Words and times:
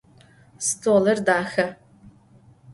Stolır 0.67 1.17
daxe. 1.25 1.67